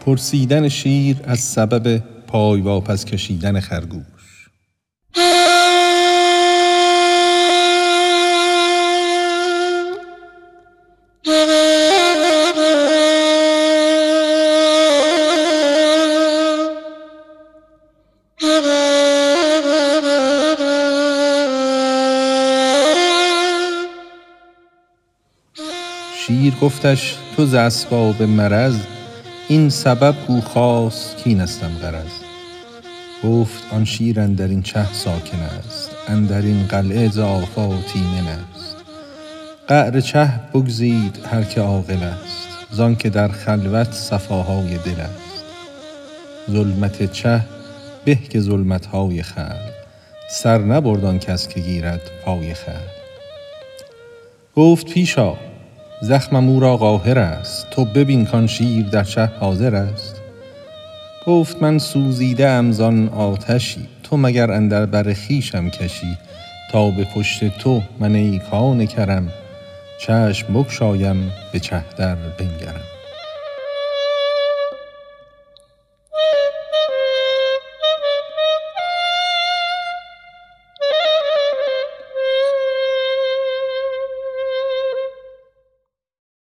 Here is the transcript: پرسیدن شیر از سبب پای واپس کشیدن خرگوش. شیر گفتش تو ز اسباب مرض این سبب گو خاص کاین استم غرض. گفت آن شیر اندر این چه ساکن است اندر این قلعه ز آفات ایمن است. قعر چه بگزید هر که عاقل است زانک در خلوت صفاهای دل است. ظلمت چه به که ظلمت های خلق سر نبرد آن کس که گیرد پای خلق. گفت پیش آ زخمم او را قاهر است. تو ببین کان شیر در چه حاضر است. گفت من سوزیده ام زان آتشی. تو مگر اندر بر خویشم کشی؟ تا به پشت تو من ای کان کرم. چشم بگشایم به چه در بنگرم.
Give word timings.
پرسیدن 0.00 0.68
شیر 0.68 1.16
از 1.24 1.40
سبب 1.40 2.02
پای 2.26 2.60
واپس 2.60 3.04
کشیدن 3.04 3.60
خرگوش. 3.60 4.04
شیر 26.26 26.54
گفتش 26.62 27.16
تو 27.36 27.46
ز 27.46 27.54
اسباب 27.54 28.22
مرض 28.22 28.76
این 29.50 29.68
سبب 29.70 30.14
گو 30.26 30.40
خاص 30.40 31.14
کاین 31.24 31.40
استم 31.40 31.78
غرض. 31.82 32.10
گفت 33.24 33.62
آن 33.72 33.84
شیر 33.84 34.20
اندر 34.20 34.48
این 34.48 34.62
چه 34.62 34.92
ساکن 34.92 35.38
است 35.38 35.90
اندر 36.08 36.42
این 36.42 36.66
قلعه 36.66 37.08
ز 37.08 37.18
آفات 37.18 37.92
ایمن 37.94 38.28
است. 38.28 38.76
قعر 39.68 40.00
چه 40.00 40.32
بگزید 40.54 41.18
هر 41.32 41.42
که 41.42 41.60
عاقل 41.60 42.02
است 42.02 42.48
زانک 42.70 43.06
در 43.06 43.28
خلوت 43.28 43.92
صفاهای 43.92 44.78
دل 44.78 45.00
است. 45.00 45.44
ظلمت 46.50 47.12
چه 47.12 47.40
به 48.04 48.14
که 48.14 48.40
ظلمت 48.40 48.86
های 48.86 49.22
خلق 49.22 49.72
سر 50.30 50.58
نبرد 50.58 51.04
آن 51.04 51.18
کس 51.18 51.48
که 51.48 51.60
گیرد 51.60 52.10
پای 52.24 52.54
خلق. 52.54 52.90
گفت 54.56 54.86
پیش 54.86 55.18
آ 55.18 55.34
زخمم 56.02 56.48
او 56.48 56.60
را 56.60 56.76
قاهر 56.76 57.18
است. 57.18 57.70
تو 57.70 57.84
ببین 57.84 58.26
کان 58.26 58.46
شیر 58.46 58.86
در 58.86 59.04
چه 59.04 59.26
حاضر 59.40 59.74
است. 59.74 60.20
گفت 61.26 61.62
من 61.62 61.78
سوزیده 61.78 62.48
ام 62.48 62.72
زان 62.72 63.08
آتشی. 63.08 63.86
تو 64.02 64.16
مگر 64.16 64.50
اندر 64.50 64.86
بر 64.86 65.14
خویشم 65.14 65.70
کشی؟ 65.70 66.18
تا 66.72 66.90
به 66.90 67.04
پشت 67.04 67.58
تو 67.58 67.82
من 67.98 68.14
ای 68.14 68.38
کان 68.50 68.86
کرم. 68.86 69.28
چشم 69.98 70.52
بگشایم 70.52 71.32
به 71.52 71.60
چه 71.60 71.84
در 71.96 72.14
بنگرم. 72.14 72.99